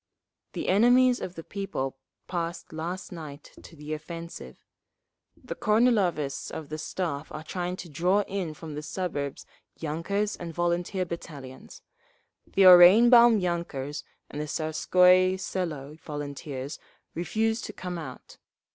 The 0.53 0.67
enemies 0.67 1.21
of 1.21 1.35
the 1.35 1.43
people 1.43 1.95
passed 2.27 2.73
last 2.73 3.11
night 3.11 3.51
to 3.61 3.75
the 3.75 3.93
offensive. 3.93 4.63
The 5.37 5.53
Kornilovists 5.53 6.49
of 6.49 6.69
the 6.69 6.79
Staff 6.79 7.31
are 7.31 7.43
trying 7.43 7.75
to 7.75 7.87
draw 7.87 8.21
in 8.23 8.55
from 8.55 8.73
the 8.73 8.81
suburbs 8.81 9.45
yunkers 9.79 10.35
and 10.35 10.55
volunteer 10.55 11.05
battalions. 11.05 11.83
The 12.51 12.63
Oranienbaum 12.63 13.39
yunkers 13.41 14.03
and 14.27 14.41
the 14.41 14.45
Tsarskoye 14.47 15.39
Selo 15.39 15.99
volunteers 16.01 16.79
refused 17.13 17.65
to 17.65 17.73
come 17.73 17.99
out. 17.99 18.37